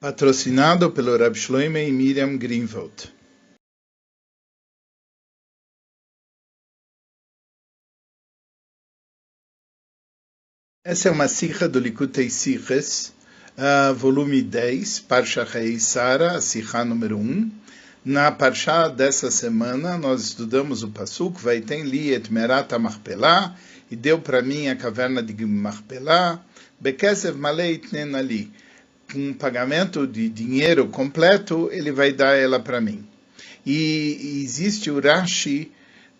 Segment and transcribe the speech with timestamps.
[0.00, 3.12] Patrocinado pelo Rab Shloime e Miriam Greenwald.
[10.84, 13.12] Essa é uma sikha do Likutei Siches,
[13.58, 17.50] uh, volume 10, Parsha Rei Sara, a sikha número 1.
[18.04, 23.56] Na Parsha dessa semana, nós estudamos o Pasuk, vai ter li et merat Machpelah,
[23.90, 26.40] e deu para mim a caverna de Machpelah,
[26.80, 28.48] Bekesev maleit nenali
[29.14, 33.06] um pagamento de dinheiro completo, ele vai dar ela para mim.
[33.64, 35.72] E existe o Rashi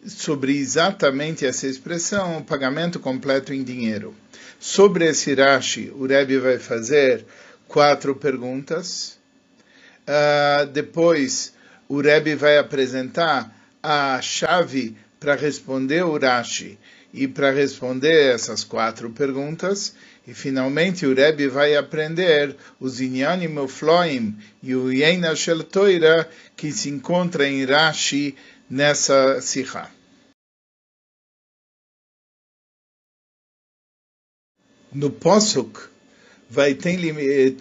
[0.07, 4.15] sobre exatamente essa expressão, pagamento completo em dinheiro.
[4.59, 7.25] Sobre esse Rashi, o Rebbe vai fazer
[7.67, 9.19] quatro perguntas.
[10.07, 11.53] Uh, depois,
[11.89, 16.79] o Rebbe vai apresentar a chave para responder o Rashi
[17.13, 19.95] e para responder essas quatro perguntas.
[20.29, 26.71] E finalmente o Rebbe vai aprender os Inyanim Ufloim e o Yena Shel Toira que
[26.71, 28.37] se encontra em Rashi
[28.69, 29.91] nessa Sikha.
[34.93, 35.81] No Posuk,
[36.51, 36.99] vai ter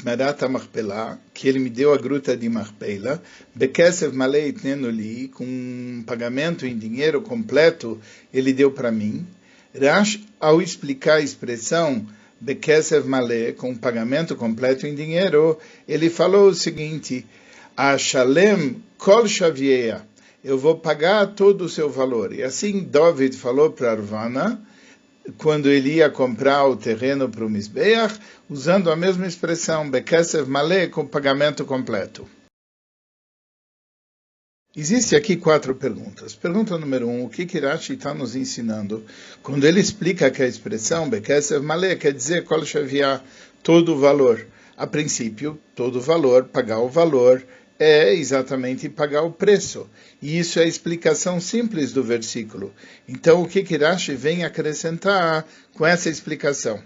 [0.04, 3.22] Marat Machpelah, que ele me deu a gruta de Machpelah,
[3.56, 7.98] Bekesev Malei Tnenoli, com um pagamento em dinheiro completo,
[8.34, 9.26] ele deu para mim.
[9.74, 12.06] Rash, ao explicar a expressão
[12.40, 15.58] Bekesev Malé, com pagamento completo em dinheiro,
[15.88, 17.26] ele falou o seguinte:
[17.76, 20.08] A Shalem Kol Shavieya,
[20.44, 22.34] eu vou pagar todo o seu valor.
[22.34, 24.62] E assim David falou para Arvana,
[25.38, 30.88] quando ele ia comprar o terreno para o Misbeach, usando a mesma expressão, Bekesev Malé,
[30.88, 32.28] com pagamento completo.
[34.80, 36.36] Existem aqui quatro perguntas.
[36.36, 39.03] Pergunta número um, o que Kirashi está nos ensinando?
[39.42, 43.23] Quando ele explica que a expressão Bekesev Malé quer dizer Kol Shaviah,
[43.64, 44.45] todo o valor.
[44.78, 47.44] A princípio, todo o valor, pagar o valor,
[47.80, 49.89] é exatamente pagar o preço.
[50.22, 52.72] E isso é a explicação simples do versículo.
[53.08, 56.84] Então, o que Kirashi vem acrescentar com essa explicação?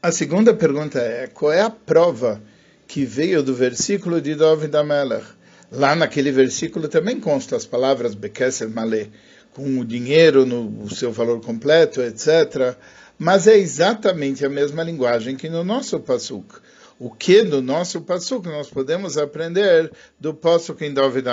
[0.00, 2.40] A segunda pergunta é, qual é a prova
[2.86, 5.41] que veio do versículo de David Amelech?
[5.72, 9.08] Lá naquele versículo também consta as palavras Bekeser Malé,
[9.54, 12.76] com o dinheiro no seu valor completo, etc.
[13.18, 16.56] Mas é exatamente a mesma linguagem que no nosso Pasuk.
[16.98, 19.90] O que no nosso Pasuk nós podemos aprender
[20.20, 21.26] do Pasuk em David?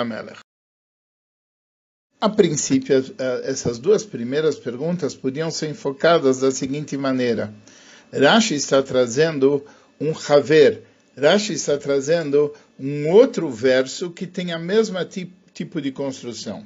[2.18, 2.96] A princípio,
[3.44, 7.52] essas duas primeiras perguntas podiam ser enfocadas da seguinte maneira.
[8.10, 9.64] Rashi está trazendo
[10.00, 10.82] um haver,
[11.16, 12.52] Rashi está trazendo
[12.82, 16.64] um outro verso que tem a mesma tipo de construção.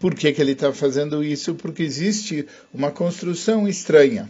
[0.00, 1.54] Por que, que ele está fazendo isso?
[1.54, 4.28] Porque existe uma construção estranha.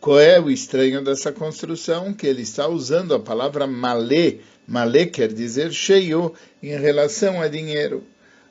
[0.00, 2.14] Qual é o estranho dessa construção?
[2.14, 4.38] Que ele está usando a palavra malé.
[4.66, 6.32] Malé quer dizer cheio
[6.62, 8.02] em relação a dinheiro.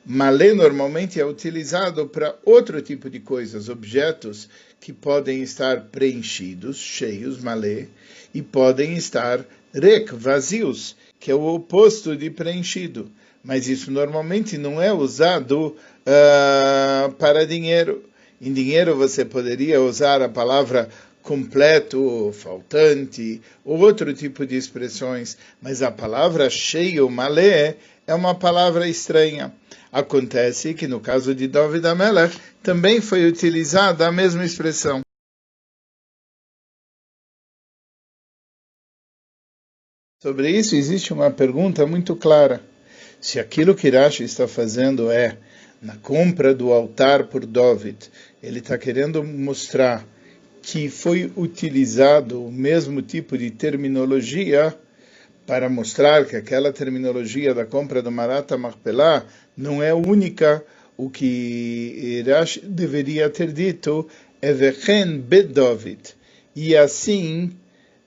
[0.06, 4.48] Malé normalmente é utilizado para outro tipo de coisas, objetos
[4.80, 7.88] que podem estar preenchidos, cheios, malé,
[8.32, 9.44] e podem estar
[9.74, 13.10] rek, vazios, que é o oposto de preenchido.
[13.42, 18.04] Mas isso normalmente não é usado uh, para dinheiro.
[18.40, 20.88] Em dinheiro você poderia usar a palavra
[21.22, 28.88] completo, faltante, ou outro tipo de expressões, mas a palavra cheio, malé, é uma palavra
[28.88, 29.52] estranha.
[29.92, 35.02] Acontece que no caso de David Amelech também foi utilizada a mesma expressão.
[40.20, 42.60] Sobre isso existe uma pergunta muito clara.
[43.20, 45.38] Se aquilo que Rashi está fazendo é
[45.80, 48.10] na compra do altar por David,
[48.42, 50.04] ele está querendo mostrar
[50.60, 54.76] que foi utilizado o mesmo tipo de terminologia
[55.46, 59.24] para mostrar que aquela terminologia da compra do Marata Marpelá
[59.56, 60.64] não é única.
[60.96, 64.08] O que Rashi deveria ter dito
[64.42, 66.16] é Vechen David.
[66.56, 67.52] E assim,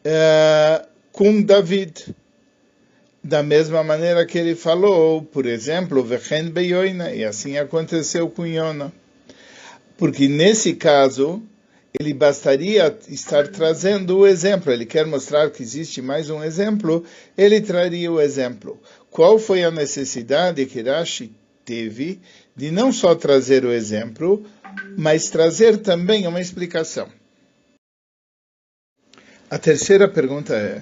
[0.05, 2.16] uh, com David.
[3.23, 8.91] Da mesma maneira que ele falou, por exemplo, Vechen Beyoina, e assim aconteceu com Yona.
[9.96, 11.43] Porque nesse caso,
[11.99, 14.72] ele bastaria estar trazendo o exemplo.
[14.72, 17.05] Ele quer mostrar que existe mais um exemplo,
[17.37, 18.79] ele traria o exemplo.
[19.11, 21.31] Qual foi a necessidade que Rashi
[21.63, 22.19] teve
[22.55, 24.43] de não só trazer o exemplo,
[24.97, 27.08] mas trazer também uma explicação?
[29.49, 30.81] A terceira pergunta é: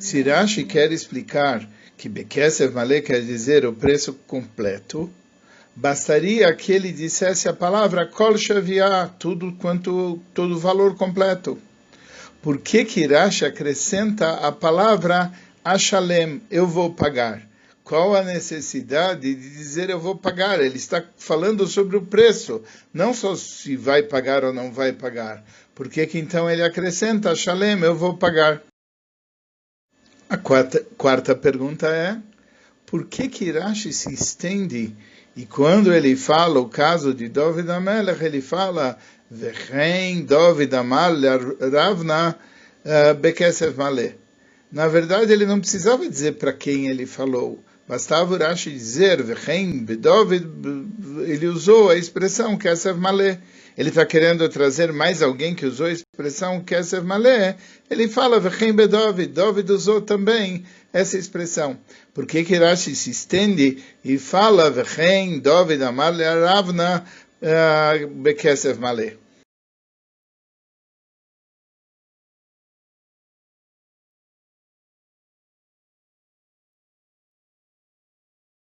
[0.00, 1.66] se Rashi quer explicar
[1.96, 5.10] que Bekesev Malé quer dizer o preço completo,
[5.76, 11.58] bastaria que ele dissesse a palavra Kol Shaviah, tudo quanto, todo o valor completo.
[12.42, 15.30] Por que que Rashi acrescenta a palavra
[15.62, 17.42] Ashalem, eu vou pagar.
[17.84, 20.58] Qual a necessidade de dizer eu vou pagar?
[20.58, 22.62] Ele está falando sobre o preço,
[22.94, 25.44] não só se vai pagar ou não vai pagar.
[25.74, 28.62] Por que, que então ele acrescenta, Shalem, eu vou pagar?
[30.30, 32.16] A quarta, quarta pergunta é,
[32.86, 34.94] por que que Rashi se estende
[35.36, 38.96] e quando ele fala o caso de David Amelech, ele fala
[39.28, 41.14] Vechen David Amal
[41.72, 42.38] Ravna
[42.84, 44.14] eh, Bekesef Maleh.
[44.70, 47.58] Na verdade, ele não precisava dizer para quem ele falou.
[47.90, 50.46] Bastava Rashi dizer, Vechem Bedovid,
[51.26, 53.40] ele usou a expressão Kesef Malé.
[53.76, 57.56] Ele está querendo trazer mais alguém que usou a expressão Kesef Malé.
[57.90, 61.76] Ele fala Vechem Bedovid, Dovid usou também essa expressão.
[62.14, 67.04] Por que que Rashi se estende e fala Vechem Dovid Amar Ravna
[67.42, 69.16] uh, Bekesef Malé?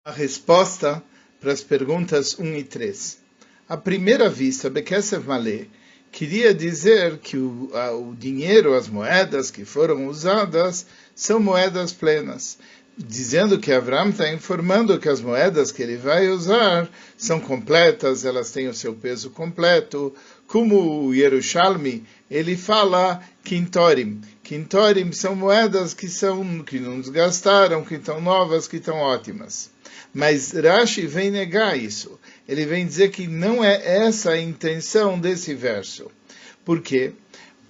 [0.09, 1.05] A resposta
[1.39, 3.19] para as perguntas 1 e 3.
[3.69, 5.67] À primeira vista, Bekesef Malé
[6.11, 12.57] queria dizer que o, a, o dinheiro, as moedas que foram usadas, são moedas plenas
[12.99, 18.51] dizendo que Avram está informando que as moedas que ele vai usar são completas, elas
[18.51, 20.13] têm o seu peso completo,
[20.49, 24.21] como o Yerushalmi, ele fala Quintorim.
[24.43, 29.71] Quintorim são moedas que são que não desgastaram, que estão novas, que estão ótimas.
[30.13, 32.19] Mas Rashi vem negar isso.
[32.49, 36.11] Ele vem dizer que não é essa a intenção desse verso.
[36.65, 37.13] Por quê?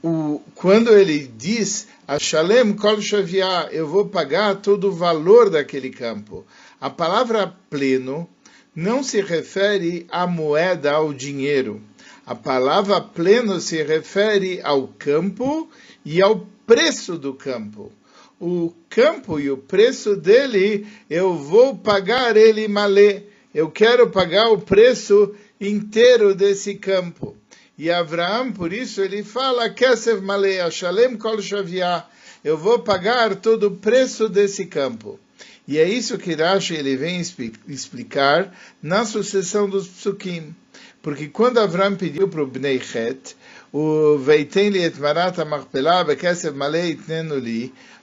[0.02, 1.88] O, quando ele diz
[2.20, 6.46] Shalem Kol Shaviah, eu vou pagar todo o valor daquele campo.
[6.80, 8.28] A palavra pleno
[8.74, 11.82] não se refere à moeda, ao dinheiro.
[12.24, 15.68] A palavra pleno se refere ao campo
[16.04, 17.92] e ao preço do campo
[18.40, 23.24] o campo e o preço dele, eu vou pagar ele malé.
[23.54, 27.36] Eu quero pagar o preço inteiro desse campo.
[27.78, 32.04] E Abraão, por isso, ele fala, Kesef malé, Shalem kol shaviah.
[32.44, 35.18] Eu vou pagar todo o preço desse campo.
[35.66, 37.20] E é isso que Rashi ele vem
[37.68, 38.52] explicar
[38.82, 40.54] na sucessão dos psukim.
[41.02, 43.36] Porque quando Abraão pediu para o Bnei Het,
[43.70, 46.98] o Veiten et marat ha-machpelah bekesef malei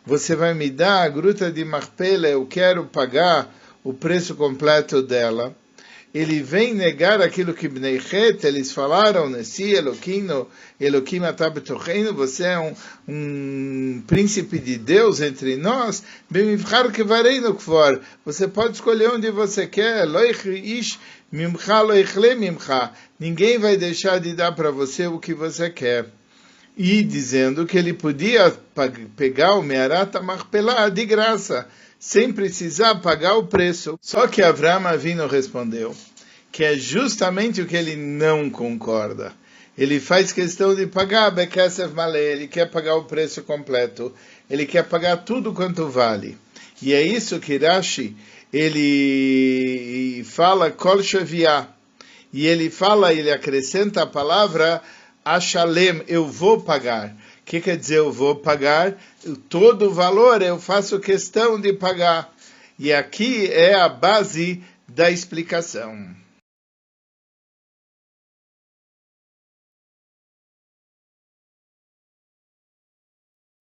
[0.05, 3.51] você vai me dar a gruta de Marpela, eu quero pagar
[3.83, 5.55] o preço completo dela.
[6.15, 10.47] Ele vem negar aquilo que Bnei Het, eles falaram, Nessi, Eloquino,
[10.79, 12.73] Eloquim Atabetocheino, você é um,
[13.05, 20.47] um príncipe de Deus entre nós, Bemivchar Kfor, você pode escolher onde você quer, Loich
[20.47, 20.97] Ish
[21.29, 21.83] Mimcha
[22.37, 26.05] Mimcha, ninguém vai deixar de dar para você o que você quer
[26.77, 28.55] e dizendo que ele podia
[29.17, 31.67] pegar o Mearata Marpelá de graça,
[32.05, 33.97] sem precisar pagar o preço.
[33.99, 35.95] Só que Avram Avino respondeu
[36.51, 39.33] que é justamente o que ele não concorda.
[39.75, 44.13] Ele faz questão de pagar Bekesef Malé, ele quer pagar o preço completo,
[44.47, 46.37] ele quer pagar tudo quanto vale.
[46.79, 48.15] E é isso que Rashi,
[48.53, 51.67] ele fala Kol Shaviah,
[52.31, 54.79] e ele fala, ele acrescenta a palavra
[55.25, 57.17] Ashalem, eu vou pagar.
[57.45, 58.99] O que quer dizer eu vou pagar?
[59.47, 62.33] Todo o valor eu faço questão de pagar.
[62.79, 66.15] E aqui é a base da explicação.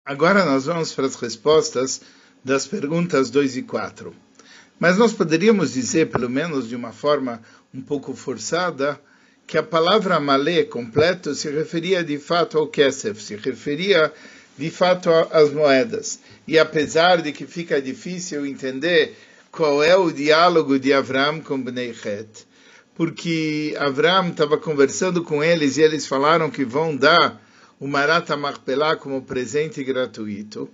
[0.02, 2.00] Agora nós vamos para as respostas
[2.42, 4.16] das perguntas 2 e 4.
[4.80, 7.42] Mas nós poderíamos dizer, pelo menos de uma forma
[7.74, 8.98] um pouco forçada,
[9.46, 14.12] que a palavra malé, completo, se referia de fato ao kesef, se referia
[14.56, 16.20] de fato às moedas.
[16.46, 19.16] E apesar de que fica difícil entender
[19.50, 22.46] qual é o diálogo de Avram com Bnei Het,
[22.94, 27.40] porque Avram estava conversando com eles e eles falaram que vão dar
[27.78, 30.70] o Marata Marpelá como presente gratuito.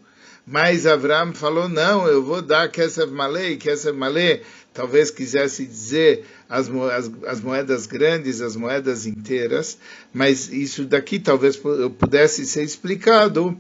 [0.51, 4.43] Mas Avram falou, não, eu vou dar Kesef Malé, e Kesef Malé
[4.75, 9.79] talvez quisesse dizer as, as, as, moedas grandes, as moedas inteiras,
[10.13, 13.57] mas isso daqui talvez pudesse ser explicado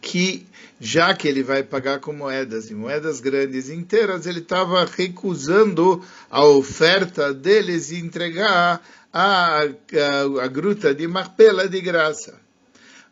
[0.00, 0.46] que
[0.78, 6.44] já que ele vai pagar com moedas e moedas grandes inteiras, ele estava recusando a
[6.44, 8.80] oferta deles de entregar
[9.12, 12.45] a, a, a gruta de Marpela de graça.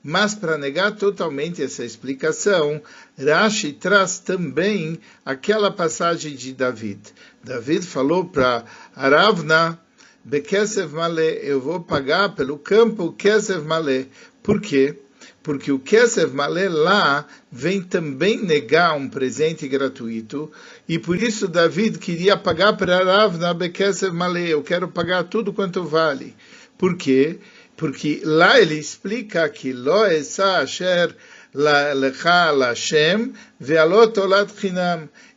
[0.07, 2.83] Mas para negar totalmente essa explicação,
[3.19, 7.01] Rashi traz também aquela passagem de David.
[7.43, 9.81] David falou para Aravna,
[10.23, 14.07] Bekesev Malé, eu vou pagar pelo campo Kesev Malé.
[14.43, 14.99] Por quê?
[15.45, 20.51] porque o Kesef Malé lá vem também negar um presente gratuito,
[20.89, 25.85] e por isso David queria pagar para Ravna Bekesef Malé, eu quero pagar tudo quanto
[25.85, 26.35] vale.
[26.79, 27.39] Por quê?
[27.77, 31.15] Porque lá ele explica que Lo Esa Asher.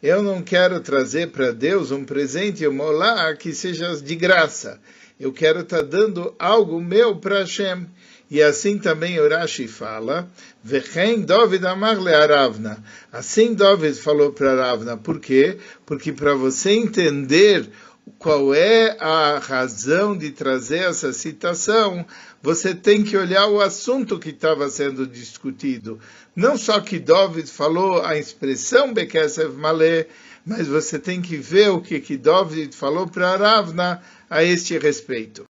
[0.01, 4.79] Eu não quero trazer para Deus um presente, um olá, que seja de graça.
[5.20, 7.88] Eu quero estar tá dando algo meu para Hashem.
[8.29, 10.29] E assim também Urashi fala,
[10.62, 11.25] Vechem
[12.13, 12.84] Aravna.
[13.12, 14.98] Assim David falou para Aravna.
[14.98, 15.58] Por quê?
[15.86, 17.70] Porque para você entender
[18.17, 22.05] qual é a razão de trazer essa citação,
[22.41, 25.99] você tem que olhar o assunto que estava sendo discutido.
[26.35, 30.07] Não só que David falou a expressão Bekesev Malé,
[30.45, 35.43] mas você tem que ver o que, que David falou para Aravna a este respeito.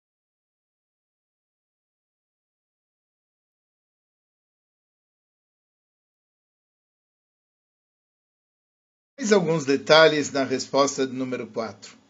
[9.18, 12.05] Mais alguns detalhes na resposta do número 4.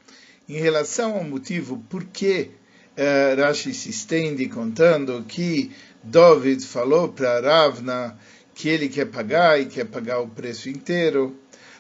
[0.48, 2.52] Em relação ao motivo por que
[2.96, 5.72] uh, Rashi se estende contando que
[6.04, 8.16] David falou para Ravna
[8.54, 11.36] que ele quer pagar e quer pagar o preço inteiro,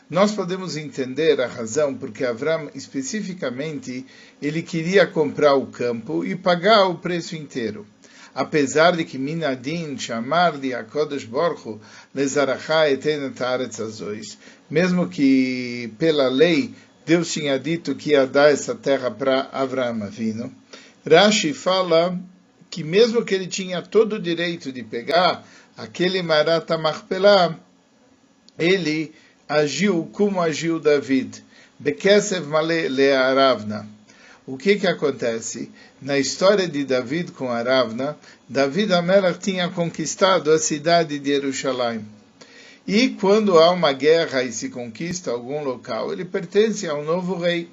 [0.09, 4.03] nós podemos entender a razão porque Avram especificamente
[4.41, 7.85] ele queria comprar o campo e pagar o preço inteiro.
[8.33, 11.79] Apesar de que Minadin chamar-lhe a Kodesh Borchu
[12.13, 13.41] lezarachá etenet
[13.81, 14.37] azois,
[14.69, 16.73] mesmo que pela lei
[17.05, 20.53] Deus tinha dito que ia dar essa terra para Avraham Avino,
[21.05, 22.19] Rashi fala
[22.69, 25.45] que mesmo que ele tinha todo o direito de pegar
[25.77, 27.55] aquele Marata Marpelá,
[28.57, 29.13] ele
[29.47, 31.43] agiu como agiu David.
[31.77, 33.95] Bekesev male le'aravna
[34.47, 35.71] o que que acontece?
[35.99, 38.15] Na história de David com Aravna,
[38.47, 42.05] David Amelach tinha conquistado a cidade de Jerusalém.
[42.87, 47.67] E quando há uma guerra e se conquista algum local, ele pertence ao novo rei.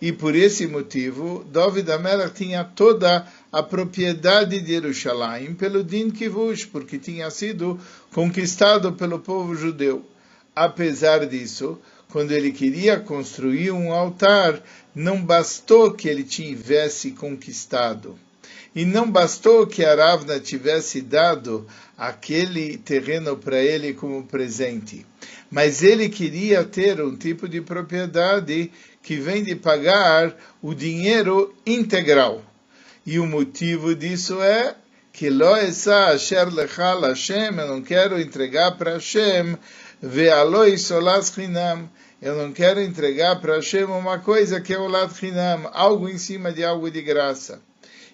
[0.00, 6.66] E por esse motivo, David Amelach tinha toda a propriedade de Jerusalém pelo Din Kivush,
[6.66, 7.80] porque tinha sido
[8.12, 10.04] conquistado pelo povo judeu.
[10.54, 11.78] Apesar disso,
[12.10, 14.62] quando ele queria construir um altar,
[14.94, 18.18] não bastou que ele tivesse conquistado.
[18.76, 21.66] E não bastou que Aravna tivesse dado
[21.96, 25.06] aquele terreno para ele como presente.
[25.50, 28.70] Mas ele queria ter um tipo de propriedade
[29.02, 32.42] que vem de pagar o dinheiro integral.
[33.06, 34.74] E o motivo disso é
[35.10, 39.56] que lo asher lechal Hashem, eu não quero entregar para Hashem
[40.02, 41.88] Ve'aloi solas chinam.
[42.20, 46.18] Eu não quero entregar para Hashem uma coisa que é o lat chinam, algo em
[46.18, 47.62] cima de algo de graça.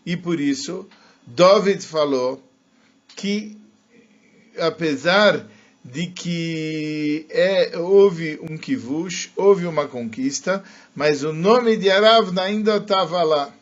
[0.04, 0.88] E por isso,
[1.26, 2.42] David falou
[3.14, 3.56] que,
[4.58, 5.46] apesar
[5.84, 10.62] de que é, houve um kivush, houve uma conquista,
[10.94, 13.52] mas o nome de Aravna ainda estava lá.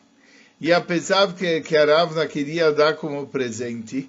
[0.59, 4.07] E apesar que, que Aravna queria dar como presente,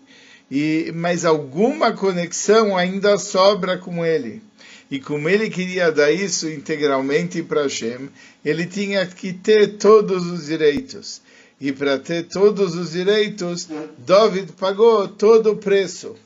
[0.50, 4.42] e, mas alguma conexão ainda sobra com ele.
[4.90, 8.10] E como ele queria dar isso integralmente para Hashem,
[8.44, 11.22] ele tinha que ter todos os direitos.
[11.64, 16.16] E para ter todos os direitos, David pagou todo o preço,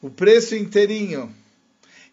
[0.00, 1.30] o preço inteirinho.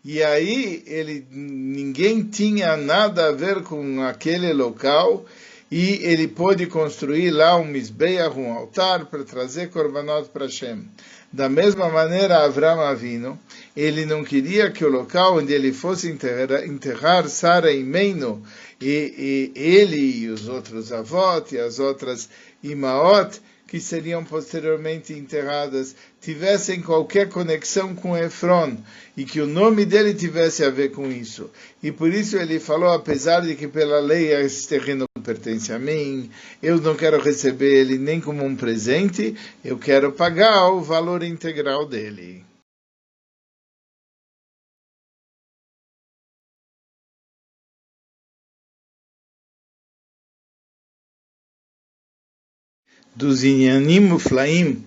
[0.03, 5.25] E aí ele ninguém tinha nada a ver com aquele local
[5.71, 10.85] e ele pôde construir lá um misbeach, um altar para trazer korbanot para Hashem.
[11.31, 13.39] Da mesma maneira, Avram Avino,
[13.77, 18.43] ele não queria que o local onde ele fosse enterrar, enterrar Sara e Meino,
[18.81, 22.29] e, e, ele e os outros avós e as outras
[22.63, 28.77] Imaot, que seriam posteriormente enterradas, tivessem qualquer conexão com Efron,
[29.15, 31.51] e que o nome dele tivesse a ver com isso.
[31.83, 36.29] E por isso ele falou, apesar de que pela lei esse terreno pertence a mim,
[36.61, 41.85] eu não quero receber ele nem como um presente, eu quero pagar o valor integral
[41.85, 42.45] dele.
[53.15, 54.83] Dos Inyanim Flaim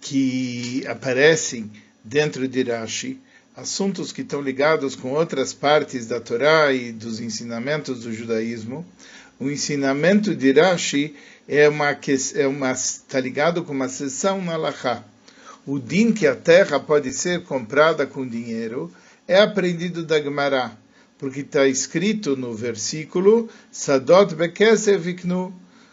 [0.00, 1.70] que aparecem
[2.02, 3.20] dentro de Rashi,
[3.54, 8.86] assuntos que estão ligados com outras partes da Torá e dos ensinamentos do judaísmo,
[9.40, 11.16] o ensinamento de Rashi
[11.48, 11.98] é uma
[12.34, 15.02] é uma está ligado com uma sessão na Lachá.
[15.66, 18.92] O din que a terra pode ser comprada com dinheiro
[19.26, 20.70] é aprendido da Gemara,
[21.18, 25.52] porque está escrito no versículo Sadot bekesev iknu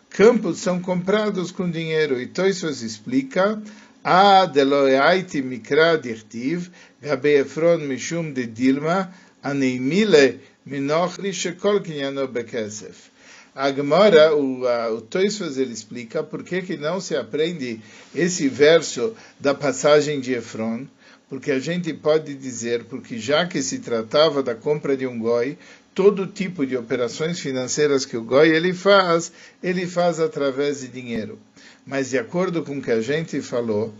[0.09, 2.19] campos são comprados com dinheiro.
[2.19, 3.61] E Toisos explica
[4.03, 6.69] Ah, deloyaiti mikra dichtiv,
[7.01, 9.13] gabe Efron mishum de Dilma,
[9.43, 13.16] aneimile minochri shekol kinyano bekesef.
[13.59, 17.81] A Gemara, o, o Toisfas, ele explica por que, que não se aprende
[18.13, 20.85] esse verso da passagem de Efron,
[21.27, 25.57] porque a gente pode dizer, porque já que se tratava da compra de um goi,
[25.95, 29.31] todo tipo de operações financeiras que o goi ele faz,
[29.63, 31.39] ele faz através de dinheiro.
[31.83, 33.91] Mas de acordo com o que a gente falou,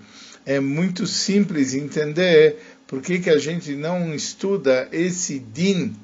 [0.45, 5.95] é muito simples entender por que, que a gente não estuda esse din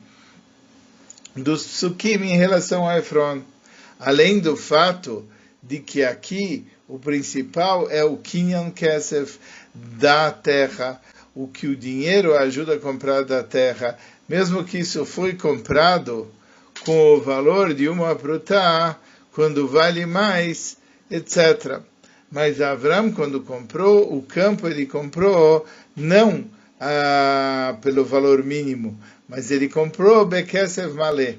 [1.36, 3.42] dos psukim em relação a Efron.
[4.00, 5.26] Além do fato
[5.62, 9.40] de que aqui o principal é o Kinyan Kesef
[9.74, 11.02] da terra,
[11.34, 13.98] o que o dinheiro ajuda a comprar da terra,
[14.28, 16.28] mesmo que isso foi comprado
[16.86, 18.98] com o valor de uma prutá,
[19.32, 20.78] quando vale mais,
[21.10, 21.80] etc.
[22.32, 26.46] Mas Avram, quando comprou o campo, ele comprou não
[26.86, 31.38] ah, pelo valor mínimo, mas ele comprou Bekesev Malé,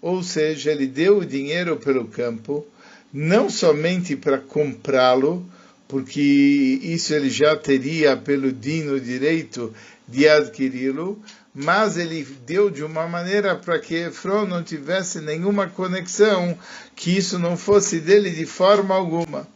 [0.00, 2.66] ou seja, ele deu o dinheiro pelo campo,
[3.12, 5.44] não somente para comprá-lo,
[5.86, 9.72] porque isso ele já teria pelo dino direito
[10.08, 11.22] de adquiri-lo,
[11.54, 16.56] mas ele deu de uma maneira para que Efron não tivesse nenhuma conexão,
[16.94, 19.46] que isso não fosse dele de forma alguma.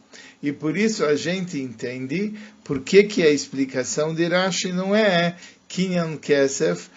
[0.41, 2.33] E por isso a gente entende
[2.71, 5.35] por que, que a explicação de Rashi não é
[5.67, 6.89] Kinyan Kesef,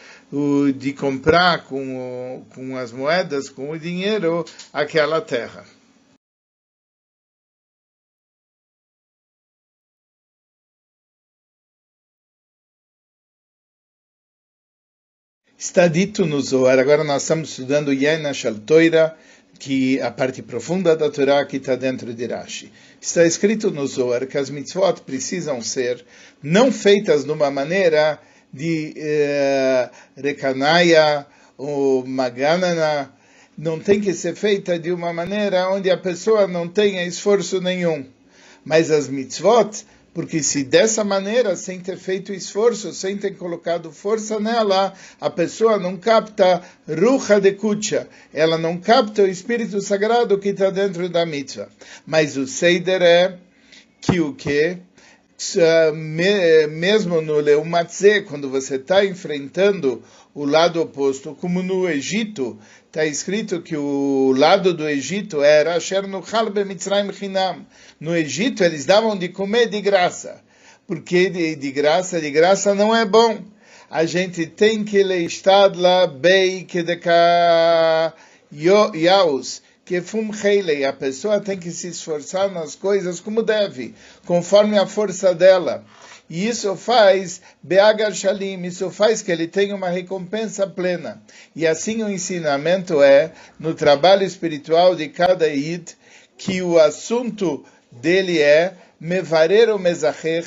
[0.79, 5.65] de comprar com, o, com as moedas, com o dinheiro, aquela terra.
[15.59, 19.19] Está dito no Zohar, agora nós estamos estudando Yena Shaltoira,
[19.59, 22.73] que a parte profunda da Torá que está dentro de Rashi.
[23.01, 26.05] Está escrito no Zohar que as mitzvot precisam ser
[26.43, 28.21] não feitas de uma maneira
[28.53, 33.13] de eh, recanaia ou maganana,
[33.57, 38.07] não tem que ser feita de uma maneira onde a pessoa não tenha esforço nenhum.
[38.65, 44.39] Mas as mitzvot, porque se dessa maneira, sem ter feito esforço, sem ter colocado força
[44.39, 50.51] nela, a pessoa não capta ruha de kucha, ela não capta o espírito sagrado que
[50.51, 51.69] está dentro da mitzvah.
[52.07, 53.37] Mas o seider é
[54.01, 54.79] que o que?
[56.69, 62.59] mesmo no Leumatze, quando você está enfrentando o lado oposto, como no Egito,
[62.95, 65.81] está escrito que o lado do Egito era
[67.99, 70.41] No Egito eles davam de comer de graça,
[70.87, 73.43] porque de, de graça, de graça não é bom.
[73.91, 75.03] A gente tem que
[76.07, 76.97] bem que de
[78.95, 80.31] yaus que fum
[80.89, 83.95] a pessoa tem que se esforçar nas coisas como deve,
[84.25, 85.85] conforme a força dela.
[86.29, 91.23] E isso faz Beagar Shalim, isso faz que ele tenha uma recompensa plena.
[91.55, 95.91] E assim o ensinamento é, no trabalho espiritual de cada Id,
[96.39, 100.47] que o assunto dele é Mevarer o Mezacher,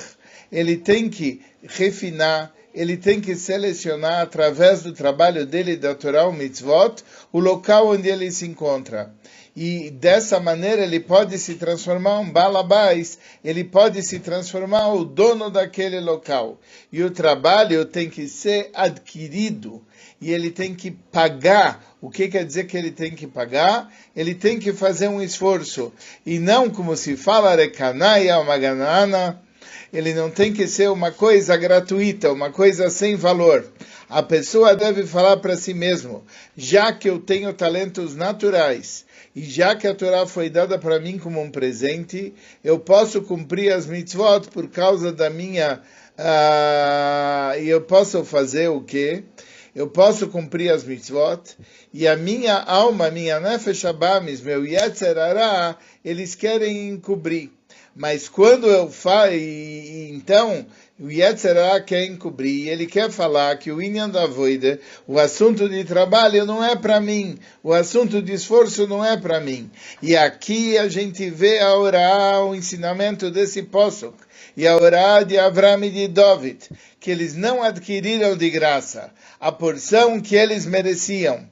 [0.52, 7.04] ele tem que refinar, ele tem que selecionar através do trabalho dele da Torah Mitzvot
[7.34, 9.12] o local onde ele se encontra.
[9.56, 15.50] E dessa maneira ele pode se transformar um balabais, ele pode se transformar o dono
[15.50, 16.60] daquele local.
[16.94, 19.84] E o trabalho tem que ser adquirido
[20.22, 21.84] e ele tem que pagar.
[22.00, 23.92] O que quer dizer que ele tem que pagar?
[24.16, 25.92] Ele tem que fazer um esforço.
[26.24, 29.42] E não como se fala, recanaia, uma ganana,
[29.92, 33.66] ele não tem que ser uma coisa gratuita, uma coisa sem valor.
[34.10, 36.24] A pessoa deve falar para si mesmo:
[36.56, 41.20] já que eu tenho talentos naturais e já que a Torá foi dada para mim
[41.20, 45.82] como um presente, eu posso cumprir as mitzvot por causa da minha.
[46.18, 49.24] Uh, e eu posso fazer o quê?
[49.76, 51.56] Eu posso cumprir as mitzvot
[51.94, 55.16] e a minha alma, minha nefesh abamis, meu yetzer
[56.04, 57.52] eles querem encobrir.
[57.98, 60.68] Mas quando eu falo, então,
[61.00, 65.84] o Yetzirah quer encobrir, ele quer falar que o Inyan da Voida, o assunto de
[65.84, 69.72] trabalho não é para mim, o assunto de esforço não é para mim.
[70.00, 74.16] E aqui a gente vê a orar, o ensinamento desse Posuk,
[74.56, 79.52] e a orar de Avram e de David, que eles não adquiriram de graça a
[79.52, 81.50] porção que eles mereciam.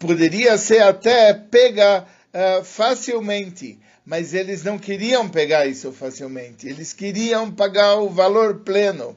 [0.00, 2.04] Poderia ser até pega
[2.34, 3.78] uh, facilmente,
[4.10, 9.16] mas eles não queriam pegar isso facilmente, eles queriam pagar o valor pleno.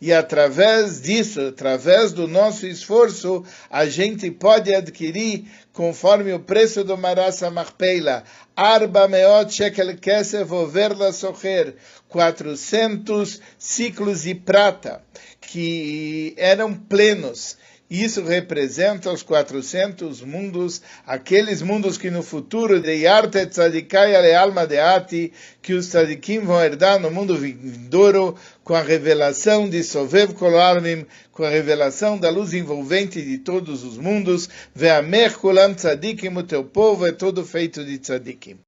[0.00, 6.98] E através disso, através do nosso esforço, a gente pode adquirir, conforme o preço do
[6.98, 8.24] Marasa Marpeila,
[8.56, 11.76] Arba Meot Shekel Kesef Overla Socher,
[12.08, 15.04] 400 ciclos de prata,
[15.40, 17.56] que eram plenos
[18.00, 24.66] isso representa os 400 mundos, aqueles mundos que no futuro, de arte tzadikai ale alma
[24.66, 30.32] de ati, que os tzadikim vão herdar no mundo vindouro, com a revelação de Sovev
[30.32, 36.42] Kolarmim, com a revelação da luz envolvente de todos os mundos, Ve'amer kulam tzadikim, o
[36.42, 38.58] teu povo é todo feito de tzadikim.